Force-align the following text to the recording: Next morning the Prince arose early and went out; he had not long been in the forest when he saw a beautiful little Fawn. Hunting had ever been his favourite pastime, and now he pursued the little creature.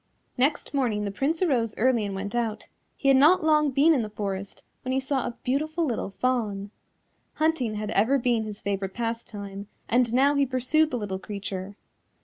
Next 0.35 0.73
morning 0.73 1.05
the 1.05 1.11
Prince 1.11 1.43
arose 1.43 1.77
early 1.77 2.03
and 2.07 2.15
went 2.15 2.33
out; 2.33 2.67
he 2.97 3.07
had 3.09 3.17
not 3.17 3.43
long 3.43 3.69
been 3.69 3.93
in 3.93 4.01
the 4.01 4.09
forest 4.09 4.63
when 4.81 4.93
he 4.93 4.99
saw 4.99 5.27
a 5.27 5.37
beautiful 5.43 5.85
little 5.85 6.09
Fawn. 6.09 6.71
Hunting 7.35 7.75
had 7.75 7.91
ever 7.91 8.17
been 8.17 8.43
his 8.43 8.61
favourite 8.63 8.95
pastime, 8.95 9.67
and 9.87 10.11
now 10.11 10.33
he 10.33 10.43
pursued 10.43 10.89
the 10.89 10.97
little 10.97 11.19
creature. 11.19 11.75